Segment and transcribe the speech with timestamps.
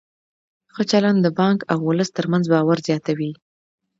[0.73, 3.31] ښه چلند د بانک او ولس ترمنځ باور زیاتوي.